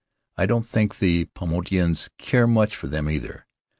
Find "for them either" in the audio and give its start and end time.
2.75-3.45